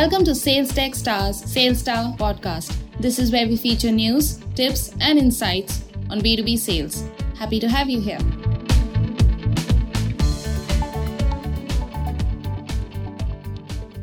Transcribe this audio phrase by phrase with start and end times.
[0.00, 2.74] Welcome to Sales Tech Stars Sales Star podcast.
[3.00, 7.04] This is where we feature news, tips, and insights on B2B sales.
[7.38, 8.18] Happy to have you here.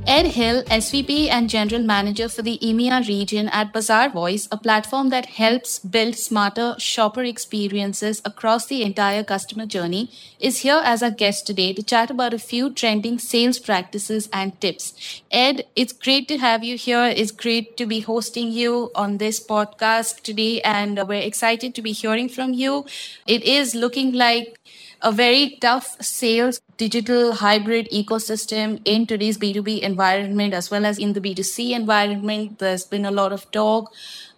[0.10, 5.26] Ed Hill, SVP and General Manager for the EMEA region at Bazaarvoice, a platform that
[5.26, 10.10] helps build smarter shopper experiences across the entire customer journey,
[10.40, 14.62] is here as our guest today to chat about a few trending sales practices and
[14.62, 15.22] tips.
[15.30, 17.04] Ed, it's great to have you here.
[17.04, 21.92] It's great to be hosting you on this podcast today, and we're excited to be
[21.92, 22.86] hearing from you.
[23.26, 24.58] It is looking like
[25.02, 31.14] a very tough sales digital hybrid ecosystem in today's B2B environment as well as in
[31.14, 32.60] the B2C environment.
[32.60, 33.92] There's been a lot of talk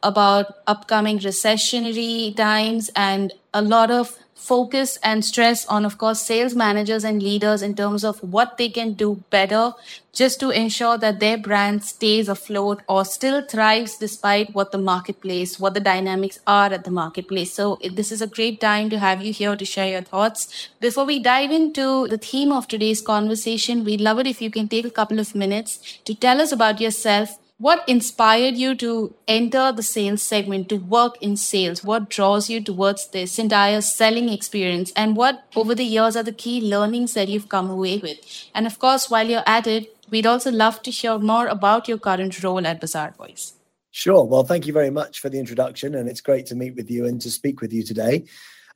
[0.04, 6.56] about upcoming recessionary times and a lot of focus and stress on, of course, sales
[6.56, 9.74] managers and leaders in terms of what they can do better
[10.14, 15.60] just to ensure that their brand stays afloat or still thrives despite what the marketplace,
[15.60, 17.54] what the dynamics are at the marketplace.
[17.54, 20.70] So this is a great time to have you here to share your thoughts.
[20.80, 24.68] Before we dive into the theme of today's conversation, we'd love it if you can
[24.68, 29.74] take a couple of minutes to tell us about yourself, what inspired you to enter
[29.74, 31.84] the sales segment, to work in sales?
[31.84, 34.94] What draws you towards this entire selling experience?
[34.96, 38.18] And what over the years are the key learnings that you've come away with?
[38.56, 41.98] And of course, while you're at it, we'd also love to hear more about your
[41.98, 43.54] current role at Bazaarvoice.
[43.92, 44.24] Sure.
[44.24, 45.96] Well, thank you very much for the introduction.
[45.96, 48.24] And it's great to meet with you and to speak with you today.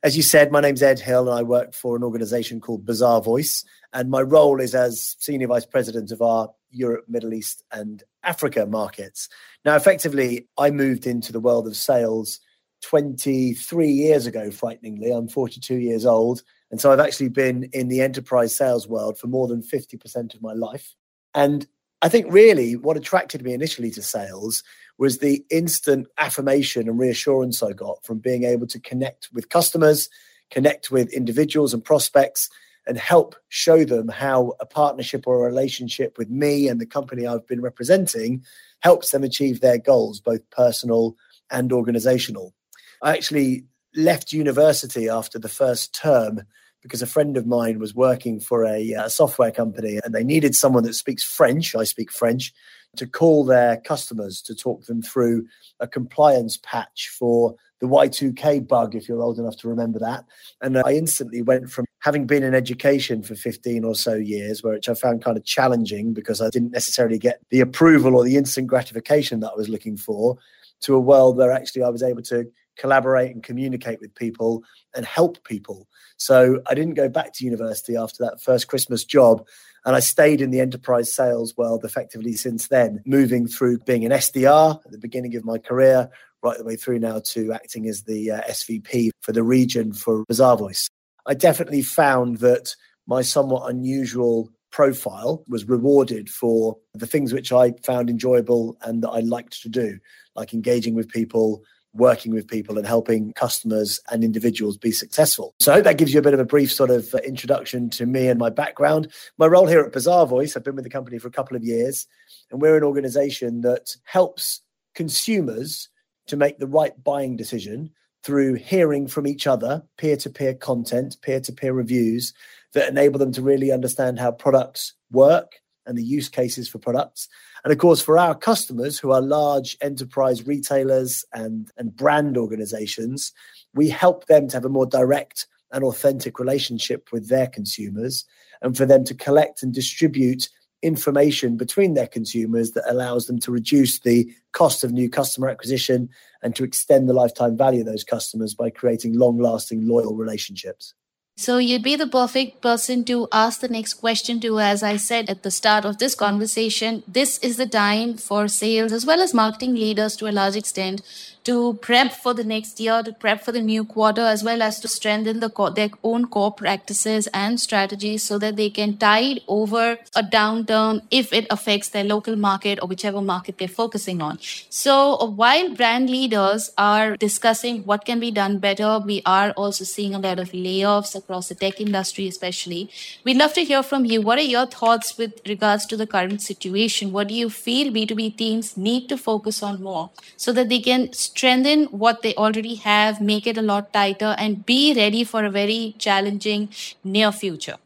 [0.02, 3.64] As you said, my name's Ed Hill, and I work for an organization called Bazaarvoice.
[3.94, 8.66] And my role is as Senior Vice President of our Europe, Middle East, and Africa
[8.66, 9.28] markets.
[9.64, 12.40] Now, effectively, I moved into the world of sales
[12.82, 15.10] 23 years ago, frighteningly.
[15.10, 16.42] I'm 42 years old.
[16.70, 20.42] And so I've actually been in the enterprise sales world for more than 50% of
[20.42, 20.94] my life.
[21.34, 21.66] And
[22.02, 24.62] I think really what attracted me initially to sales
[24.98, 30.08] was the instant affirmation and reassurance I got from being able to connect with customers,
[30.50, 32.50] connect with individuals and prospects,
[32.86, 37.26] and help show them how a partnership or a relationship with me and the company
[37.26, 38.44] I've been representing
[38.80, 41.16] helps them achieve their goals, both personal
[41.50, 42.54] and organizational.
[43.02, 43.64] I actually
[43.96, 46.42] left university after the first term
[46.82, 50.54] because a friend of mine was working for a uh, software company and they needed
[50.54, 51.74] someone that speaks French.
[51.74, 52.52] I speak French
[52.98, 55.46] to call their customers to talk them through
[55.80, 60.24] a compliance patch for the Y2K bug, if you're old enough to remember that.
[60.62, 64.88] And I instantly went from having been in education for 15 or so years, which
[64.88, 68.68] I found kind of challenging because I didn't necessarily get the approval or the instant
[68.68, 70.38] gratification that I was looking for,
[70.80, 74.62] to a world where actually I was able to collaborate and communicate with people
[74.94, 75.88] and help people.
[76.16, 79.46] So I didn't go back to university after that first Christmas job.
[79.84, 84.12] And I stayed in the enterprise sales world effectively since then, moving through being an
[84.12, 86.08] SDR at the beginning of my career,
[86.42, 90.24] right the way through now to acting as the uh, SVP for the region for
[90.26, 90.88] Bazaarvoice.
[91.26, 92.74] I definitely found that
[93.06, 99.10] my somewhat unusual profile was rewarded for the things which I found enjoyable and that
[99.10, 99.98] I liked to do,
[100.34, 101.62] like engaging with people,
[101.94, 105.54] working with people and helping customers and individuals be successful.
[105.60, 107.88] So I hope that gives you a bit of a brief sort of uh, introduction
[107.90, 109.12] to me and my background.
[109.38, 112.06] My role here at Bazaarvoice, I've been with the company for a couple of years,
[112.50, 114.60] and we're an organization that helps
[114.94, 115.88] consumers
[116.26, 117.90] to make the right buying decision
[118.22, 122.32] through hearing from each other, peer to peer content, peer to peer reviews
[122.72, 127.28] that enable them to really understand how products work and the use cases for products.
[127.64, 133.32] And of course, for our customers who are large enterprise retailers and, and brand organizations,
[133.74, 138.24] we help them to have a more direct and authentic relationship with their consumers
[138.62, 140.48] and for them to collect and distribute
[140.82, 146.08] information between their consumers that allows them to reduce the cost of new customer acquisition
[146.42, 150.94] and to extend the lifetime value of those customers by creating long lasting loyal relationships.
[151.36, 154.60] So you'd be the perfect person to ask the next question to.
[154.60, 158.92] As I said at the start of this conversation, this is the time for sales
[158.92, 161.02] as well as marketing leaders to a large extent
[161.44, 164.80] to prep for the next year, to prep for the new quarter, as well as
[164.80, 169.98] to strengthen the their own core practices and strategies so that they can tide over
[170.16, 174.38] a downturn if it affects their local market or whichever market they're focusing on.
[174.68, 179.84] So uh, while brand leaders are discussing what can be done better, we are also
[179.84, 182.90] seeing a lot of layoffs across the tech industry, especially.
[183.24, 184.20] We'd love to hear from you.
[184.20, 187.12] What are your thoughts with regards to the current situation?
[187.12, 191.12] What do you feel B2B teams need to focus on more so that they can
[191.34, 195.50] strengthen what they already have, make it a lot tighter, and be ready for a
[195.50, 196.68] very challenging
[197.02, 197.76] near future?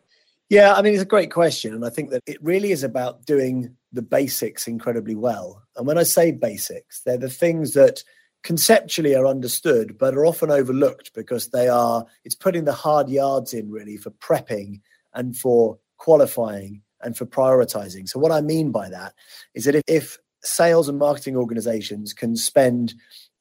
[0.51, 1.75] Yeah, I mean, it's a great question.
[1.75, 5.63] And I think that it really is about doing the basics incredibly well.
[5.77, 8.05] And when I say basics, they're the things that
[8.45, 13.53] conceptually are understood but are often overlooked because they are it's putting the hard yards
[13.53, 14.81] in really for prepping
[15.13, 18.09] and for qualifying and for prioritizing.
[18.09, 19.15] So what I mean by that
[19.55, 22.95] is that if, if sales and marketing organizations can spend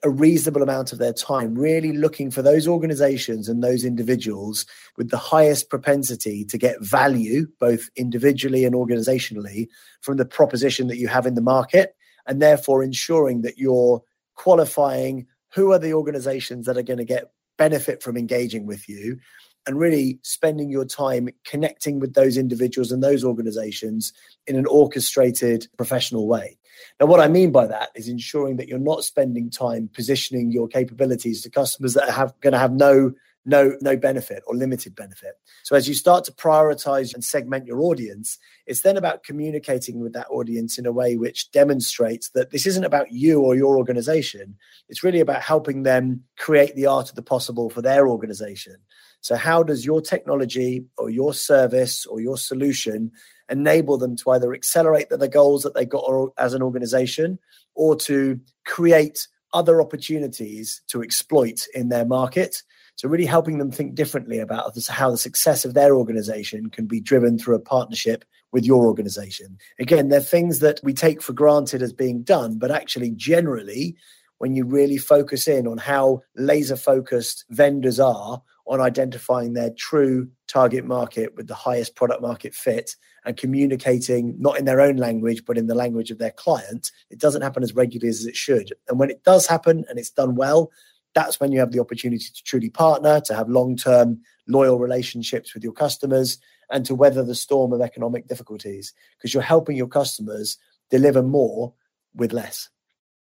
[0.04, 4.66] a reasonable amount of their time really looking for those organizations and those individuals
[4.96, 9.68] with the highest propensity to get value, both individually and organizationally,
[10.02, 11.96] from the proposition that you have in the market,
[12.28, 14.02] and therefore ensuring that you're
[14.36, 19.18] qualifying who are the organizations that are going to get benefit from engaging with you
[19.66, 24.14] and really spending your time connecting with those individuals and those organizations
[24.46, 26.57] in an orchestrated professional way.
[27.00, 30.68] Now, what I mean by that is ensuring that you're not spending time positioning your
[30.68, 33.14] capabilities to customers that are going to have no
[33.48, 35.40] no no benefit or limited benefit.
[35.64, 38.38] So as you start to prioritize and segment your audience,
[38.68, 42.84] it's then about communicating with that audience in a way which demonstrates that this isn't
[42.84, 44.58] about you or your organization.
[44.90, 48.76] It's really about helping them create the art of the possible for their organization.
[49.22, 53.12] So how does your technology or your service or your solution
[53.50, 57.40] enable them to either accelerate the, the goals that they got as an organization
[57.76, 62.64] or to create other opportunities to exploit in their market.
[62.96, 66.88] So, really helping them think differently about this, how the success of their organization can
[66.88, 69.58] be driven through a partnership with your organization.
[69.80, 73.96] Again, they're things that we take for granted as being done, but actually, generally,
[74.40, 80.30] when you really focus in on how laser focused vendors are on identifying their true
[80.48, 85.44] target market with the highest product market fit and communicating not in their own language
[85.46, 86.92] but in the language of their client.
[87.10, 88.74] It doesn't happen as regularly as it should.
[88.88, 90.72] And when it does happen and it's done well
[91.14, 95.64] that's when you have the opportunity to truly partner to have long-term loyal relationships with
[95.64, 96.38] your customers
[96.70, 100.58] and to weather the storm of economic difficulties because you're helping your customers
[100.92, 101.74] deliver more
[102.14, 102.70] with less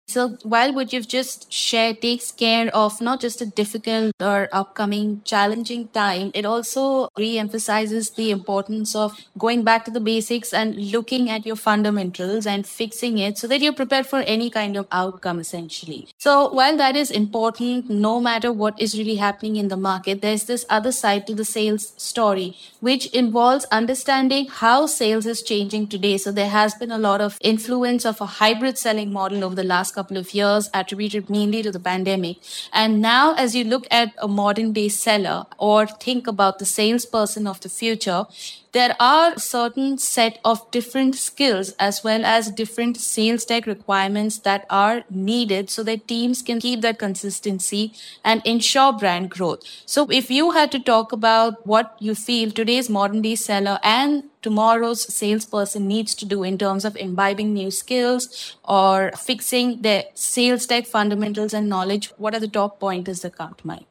[0.09, 5.21] so while what you've just shared takes care of not just a difficult or upcoming
[5.25, 11.30] challenging time, it also re-emphasizes the importance of going back to the basics and looking
[11.30, 15.42] at your fundamentals and fixing it so that you're prepared for any kind of outcome
[15.42, 16.07] essentially.
[16.18, 20.45] So while that is important, no matter what is really happening in the market, there's
[20.45, 26.18] this other side to the sales story, which involves understanding how sales is changing today.
[26.18, 29.65] So there has been a lot of influence of a hybrid selling model over the
[29.65, 32.38] last couple of years, attributed mainly to the pandemic.
[32.83, 37.47] And now, as you look at a modern day seller or think about the salesperson
[37.47, 38.25] of the future,
[38.74, 44.66] there are certain set of different skills as well as different sales tech requirements that
[44.69, 47.94] are needed so that teams can keep that consistency
[48.24, 49.64] and ensure brand growth.
[49.86, 54.24] So if you had to talk about what you feel today's modern day seller and
[54.42, 60.66] tomorrow's salesperson needs to do in terms of imbibing new skills or fixing their sales
[60.66, 63.86] tech fundamentals and knowledge, what are the top pointers that come to mind?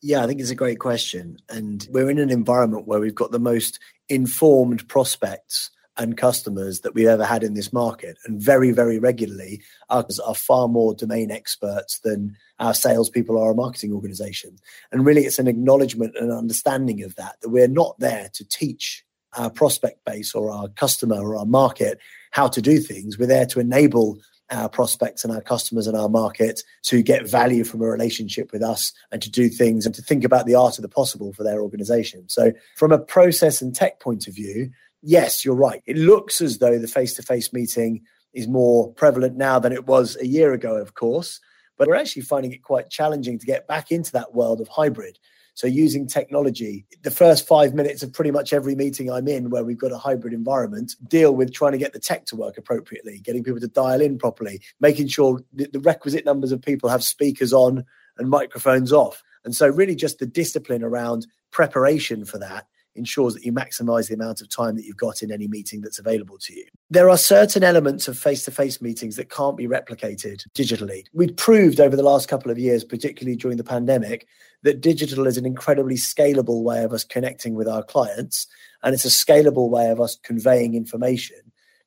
[0.00, 1.38] Yeah, I think it's a great question.
[1.48, 6.94] And we're in an environment where we've got the most informed prospects and customers that
[6.94, 8.16] we've ever had in this market.
[8.24, 9.60] And very, very regularly,
[9.90, 14.56] ours are far more domain experts than our salespeople are a marketing organization.
[14.92, 19.04] And really, it's an acknowledgement and understanding of that, that we're not there to teach
[19.36, 21.98] our prospect base or our customer or our market
[22.30, 23.18] how to do things.
[23.18, 24.18] We're there to enable
[24.50, 28.62] our prospects and our customers and our market to get value from a relationship with
[28.62, 31.44] us and to do things and to think about the art of the possible for
[31.44, 32.28] their organization.
[32.28, 34.70] So, from a process and tech point of view,
[35.02, 35.82] yes, you're right.
[35.86, 38.02] It looks as though the face to face meeting
[38.32, 41.40] is more prevalent now than it was a year ago, of course,
[41.76, 45.18] but we're actually finding it quite challenging to get back into that world of hybrid.
[45.58, 49.64] So using technology, the first five minutes of pretty much every meeting I'm in where
[49.64, 53.18] we've got a hybrid environment deal with trying to get the tech to work appropriately,
[53.18, 57.52] getting people to dial in properly, making sure the requisite numbers of people have speakers
[57.52, 57.84] on
[58.18, 59.20] and microphones off.
[59.44, 64.14] And so really just the discipline around preparation for that ensures that you maximize the
[64.14, 66.64] amount of time that you've got in any meeting that's available to you.
[66.90, 71.04] There are certain elements of face to face meetings that can't be replicated digitally.
[71.12, 74.26] We've proved over the last couple of years, particularly during the pandemic,
[74.62, 78.46] that digital is an incredibly scalable way of us connecting with our clients.
[78.82, 81.38] And it's a scalable way of us conveying information.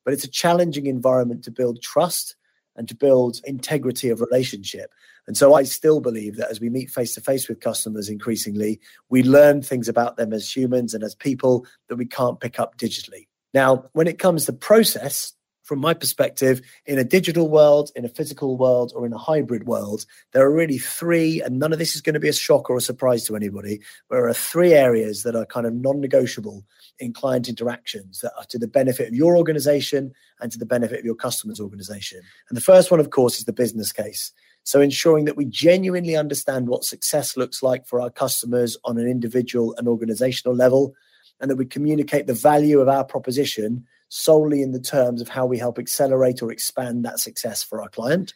[0.03, 2.35] But it's a challenging environment to build trust
[2.75, 4.91] and to build integrity of relationship.
[5.27, 8.79] And so I still believe that as we meet face to face with customers increasingly,
[9.09, 12.77] we learn things about them as humans and as people that we can't pick up
[12.77, 13.27] digitally.
[13.53, 15.33] Now, when it comes to process,
[15.71, 19.65] from my perspective, in a digital world, in a physical world, or in a hybrid
[19.65, 22.69] world, there are really three, and none of this is going to be a shock
[22.69, 23.79] or a surprise to anybody.
[24.09, 26.65] There are three areas that are kind of non negotiable
[26.99, 30.11] in client interactions that are to the benefit of your organization
[30.41, 32.19] and to the benefit of your customer's organization.
[32.49, 34.33] And the first one, of course, is the business case.
[34.63, 39.07] So ensuring that we genuinely understand what success looks like for our customers on an
[39.07, 40.93] individual and organizational level,
[41.39, 45.45] and that we communicate the value of our proposition solely in the terms of how
[45.45, 48.33] we help accelerate or expand that success for our client.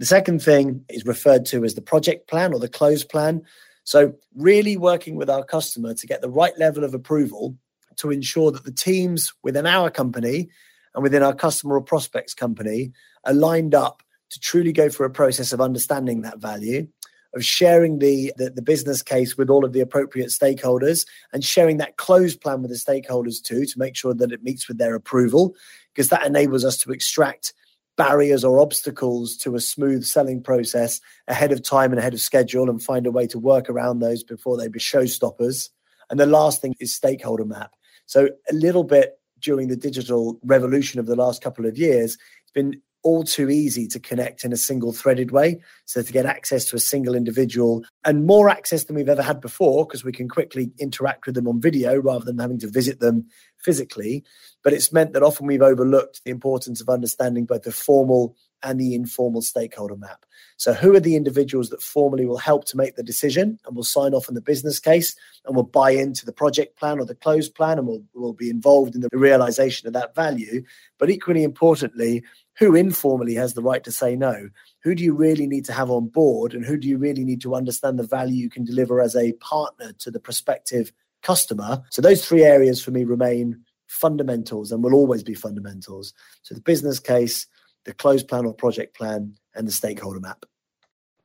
[0.00, 3.42] The second thing is referred to as the project plan or the close plan.
[3.84, 7.56] So, really working with our customer to get the right level of approval
[7.98, 10.48] to ensure that the teams within our company
[10.94, 12.92] and within our customer or prospects company
[13.24, 16.88] are lined up to truly go through a process of understanding that value
[17.34, 21.78] of sharing the, the, the business case with all of the appropriate stakeholders and sharing
[21.78, 24.94] that closed plan with the stakeholders too to make sure that it meets with their
[24.94, 25.54] approval
[25.94, 27.54] because that enables us to extract
[27.96, 32.70] barriers or obstacles to a smooth selling process ahead of time and ahead of schedule
[32.70, 35.68] and find a way to work around those before they be showstoppers.
[36.10, 37.72] And the last thing is stakeholder map.
[38.06, 42.52] So a little bit during the digital revolution of the last couple of years, it's
[42.52, 45.60] been all too easy to connect in a single threaded way.
[45.86, 49.40] So to get access to a single individual and more access than we've ever had
[49.40, 53.00] before, because we can quickly interact with them on video rather than having to visit
[53.00, 53.26] them
[53.58, 54.24] physically.
[54.62, 58.78] But it's meant that often we've overlooked the importance of understanding both the formal and
[58.78, 60.24] the informal stakeholder map.
[60.56, 63.82] So, who are the individuals that formally will help to make the decision and will
[63.82, 67.14] sign off on the business case and will buy into the project plan or the
[67.14, 70.62] closed plan and will, will be involved in the realization of that value?
[70.98, 72.22] But equally importantly,
[72.62, 74.48] who informally has the right to say no?
[74.84, 76.54] Who do you really need to have on board?
[76.54, 79.32] And who do you really need to understand the value you can deliver as a
[79.34, 80.92] partner to the prospective
[81.24, 81.82] customer?
[81.90, 86.14] So, those three areas for me remain fundamentals and will always be fundamentals.
[86.42, 87.48] So, the business case,
[87.84, 90.44] the closed plan or project plan, and the stakeholder map.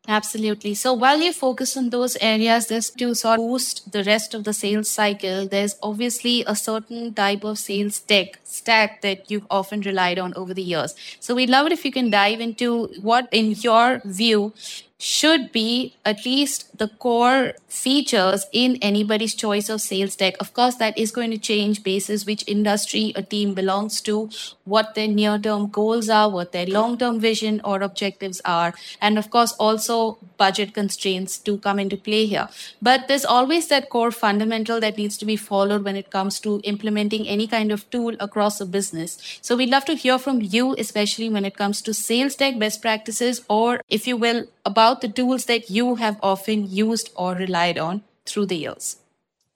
[0.10, 0.74] Absolutely.
[0.74, 4.46] So while you focus on those areas, this to sort of boost the rest of
[4.46, 9.82] the sales cycle, there's obviously a certain type of sales tech stack that you've often
[9.82, 10.96] relied on over the years.
[11.20, 14.54] So we'd love it if you can dive into what, in your view,
[15.00, 20.36] should be at least the core features in anybody's choice of sales tech.
[20.40, 24.30] Of course, that is going to change basis which industry a team belongs to,
[24.66, 29.20] what their near term goals are, what their long term vision or objectives are, and
[29.20, 32.50] of course, also budget constraints to come into play here.
[32.82, 36.60] But there's always that core fundamental that needs to be followed when it comes to
[36.64, 39.18] implementing any kind of tool across a business.
[39.42, 42.82] So we'd love to hear from you, especially when it comes to sales tech best
[42.82, 47.80] practices, or if you will, about the tools that you have often used or relied
[47.80, 48.98] on through the years.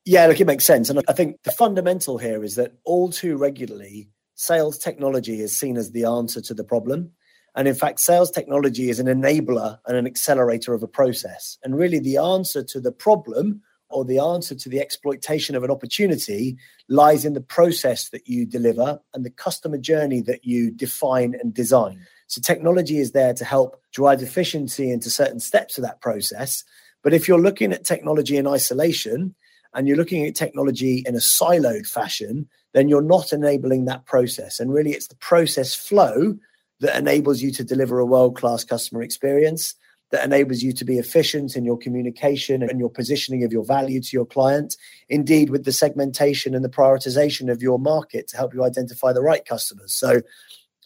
[0.05, 0.89] Yeah, look, it makes sense.
[0.89, 5.77] And I think the fundamental here is that all too regularly, sales technology is seen
[5.77, 7.11] as the answer to the problem.
[7.55, 11.57] And in fact, sales technology is an enabler and an accelerator of a process.
[11.63, 15.69] And really, the answer to the problem or the answer to the exploitation of an
[15.69, 21.35] opportunity lies in the process that you deliver and the customer journey that you define
[21.41, 21.99] and design.
[22.31, 26.63] So technology is there to help drive efficiency into certain steps of that process.
[27.03, 29.35] But if you're looking at technology in isolation
[29.73, 34.61] and you're looking at technology in a siloed fashion, then you're not enabling that process.
[34.61, 36.37] And really, it's the process flow
[36.79, 39.75] that enables you to deliver a world class customer experience,
[40.11, 43.99] that enables you to be efficient in your communication and your positioning of your value
[43.99, 44.77] to your client.
[45.09, 49.21] Indeed, with the segmentation and the prioritization of your market to help you identify the
[49.21, 49.91] right customers.
[49.91, 50.21] So,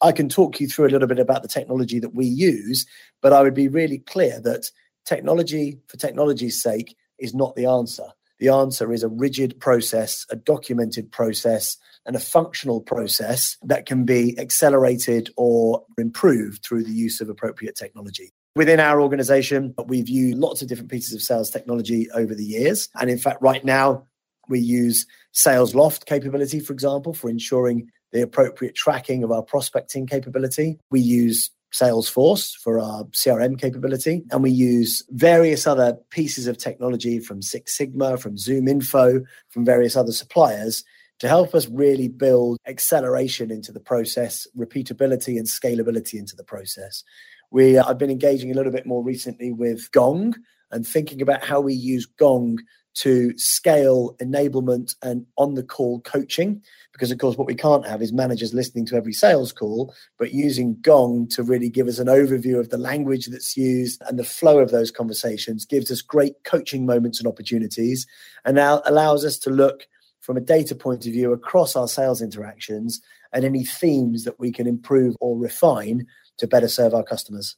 [0.02, 2.86] I can talk you through a little bit about the technology that we use,
[3.22, 4.70] but I would be really clear that
[5.06, 8.08] technology for technology's sake is not the answer.
[8.40, 14.06] The answer is a rigid process, a documented process, and a functional process that can
[14.06, 18.34] be accelerated or improved through the use of appropriate technology.
[18.56, 22.90] Within our organization, we've used lots of different pieces of sales technology over the years.
[22.96, 24.06] And in fact, right now,
[24.48, 30.80] we use SalesLoft capability, for example, for ensuring the appropriate tracking of our prospecting capability.
[30.90, 37.20] We use Salesforce for our CRM capability, and we use various other pieces of technology
[37.20, 40.86] from Six Sigma, from ZoomInfo, from various other suppliers
[41.20, 47.04] to help us really build acceleration into the process, repeatability and scalability into the process.
[47.52, 50.36] We, uh, I've been engaging a little bit more recently with Gong
[50.72, 52.60] and thinking about how we use Gong
[52.96, 56.62] to scale enablement and on the call coaching.
[56.92, 60.34] Because, of course, what we can't have is managers listening to every sales call, but
[60.34, 64.24] using Gong to really give us an overview of the language that's used and the
[64.24, 68.08] flow of those conversations gives us great coaching moments and opportunities
[68.46, 69.88] and now allows us to look
[70.22, 73.02] from a data point of view across our sales interactions
[73.34, 76.06] and any themes that we can improve or refine
[76.38, 77.58] to better serve our customers.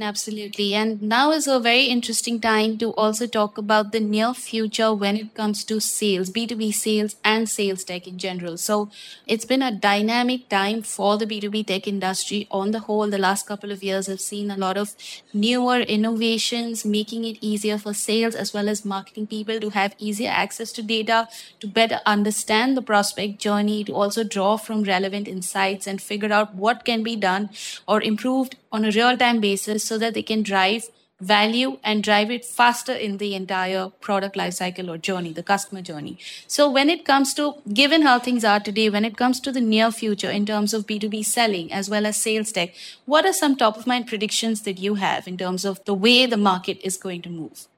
[0.00, 0.74] Absolutely.
[0.74, 5.16] And now is a very interesting time to also talk about the near future when
[5.16, 8.56] it comes to sales, B2B sales and sales tech in general.
[8.56, 8.90] So
[9.28, 13.08] it's been a dynamic time for the B2B tech industry on the whole.
[13.08, 14.96] The last couple of years have seen a lot of
[15.32, 20.30] newer innovations, making it easier for sales as well as marketing people to have easier
[20.30, 21.28] access to data,
[21.60, 26.52] to better understand the prospect journey, to also draw from relevant insights and figure out
[26.56, 27.50] what can be done
[27.86, 30.88] or improved on a real time basis so that they can drive
[31.20, 36.18] value and drive it faster in the entire product lifecycle or journey, the customer journey.
[36.46, 39.60] So when it comes to, given how things are today, when it comes to the
[39.60, 42.74] near future in terms of B2B selling as well as sales tech,
[43.04, 46.26] what are some top of mind predictions that you have in terms of the way
[46.26, 47.68] the market is going to move?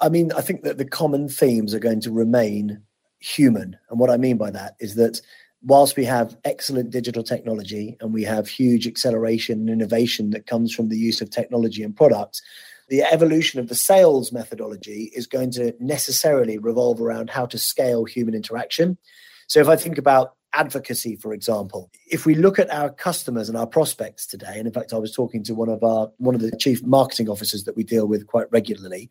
[0.00, 2.82] I mean, I think that the common themes are going to remain
[3.20, 3.78] human.
[3.90, 5.20] And what I mean by that is that
[5.62, 10.74] whilst we have excellent digital technology and we have huge acceleration and innovation that comes
[10.74, 12.42] from the use of technology and products,
[12.88, 18.04] the evolution of the sales methodology is going to necessarily revolve around how to scale
[18.04, 18.98] human interaction.
[19.46, 23.56] So if I think about advocacy, for example, if we look at our customers and
[23.56, 26.40] our prospects today, and in fact, I was talking to one of our one of
[26.40, 29.08] the chief marketing officers that we deal with quite regularly,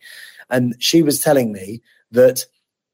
[0.49, 2.45] and she was telling me that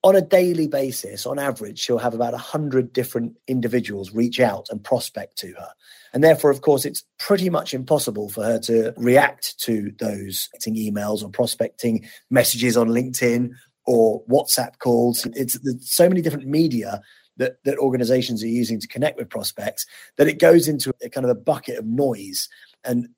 [0.06, 4.84] on a daily basis, on average, she'll have about 100 different individuals reach out and
[4.84, 5.70] prospect to her.
[6.14, 11.24] And therefore, of course, it's pretty much impossible for her to react to those emails
[11.24, 13.50] or prospecting messages on LinkedIn
[13.88, 15.26] or WhatsApp calls.
[15.34, 17.02] It's so many different media
[17.38, 21.26] that, that organizations are using to connect with prospects that it goes into a kind
[21.26, 22.48] of a bucket of noise.
[22.84, 23.10] And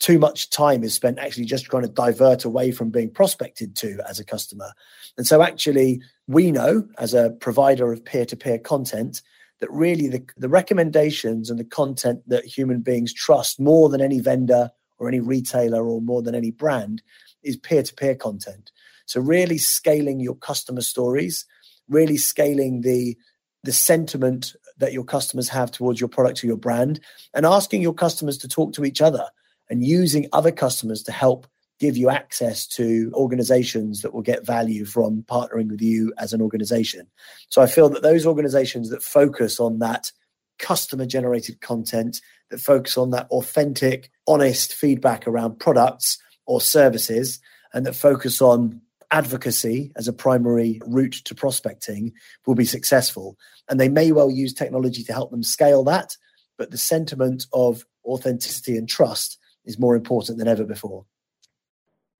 [0.00, 3.98] too much time is spent actually just trying to divert away from being prospected to
[4.08, 4.72] as a customer.
[5.16, 9.22] And so, actually, we know as a provider of peer to peer content
[9.60, 14.20] that really the, the recommendations and the content that human beings trust more than any
[14.20, 17.02] vendor or any retailer or more than any brand
[17.42, 18.72] is peer to peer content.
[19.06, 21.46] So, really scaling your customer stories,
[21.88, 23.16] really scaling the
[23.62, 27.00] the sentiment that your customers have towards your product or your brand,
[27.32, 29.24] and asking your customers to talk to each other
[29.70, 31.46] and using other customers to help
[31.80, 36.40] give you access to organizations that will get value from partnering with you as an
[36.40, 37.06] organization.
[37.48, 40.12] So I feel that those organizations that focus on that
[40.58, 47.40] customer generated content, that focus on that authentic, honest feedback around products or services,
[47.72, 52.12] and that focus on advocacy as a primary route to prospecting
[52.46, 53.36] will be successful.
[53.68, 56.16] And they may well use technology to help them scale that,
[56.56, 61.04] but the sentiment of authenticity and trust is more important than ever before.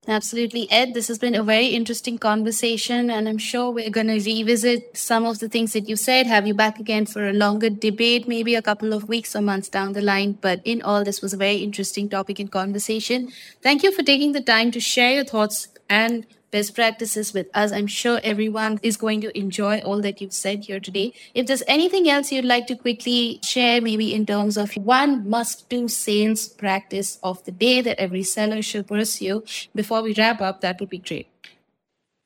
[0.07, 0.71] Absolutely.
[0.71, 4.97] Ed, this has been a very interesting conversation, and I'm sure we're going to revisit
[4.97, 8.29] some of the things that you said, have you back again for a longer debate,
[8.29, 10.33] maybe a couple of weeks or months down the line.
[10.33, 13.31] But in all, this was a very interesting topic and conversation.
[13.63, 17.73] Thank you for taking the time to share your thoughts and best practices with us.
[17.73, 21.13] I'm sure everyone is going to enjoy all that you've said here today.
[21.35, 25.69] If there's anything else you'd like to quickly share, maybe in terms of one must
[25.69, 29.43] do sales practice of the day that every seller should pursue
[29.75, 31.27] before we wrap up, that would be great.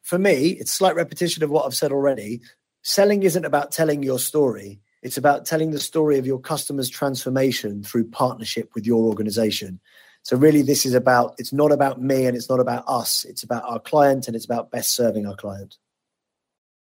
[0.02, 2.42] For me, it's slight repetition of what I've said already.
[2.82, 4.78] Selling isn't about telling your story.
[5.02, 9.80] It's about telling the story of your customer's transformation through partnership with your organization.
[10.28, 13.24] So really, this is about, it's not about me and it's not about us.
[13.24, 15.78] It's about our client and it's about best serving our client.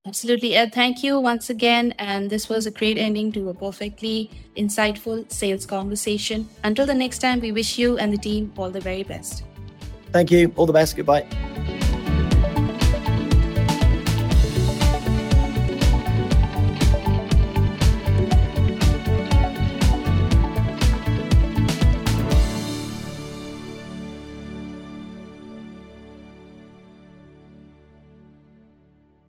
[0.04, 0.74] Absolutely, Ed.
[0.74, 1.94] Thank you once again.
[2.00, 6.48] And this was a great ending to a perfectly insightful sales conversation.
[6.64, 9.44] Until the next time, we wish you and the team all the very best.
[10.10, 10.52] Thank you.
[10.56, 10.96] All the best.
[10.96, 11.24] Goodbye.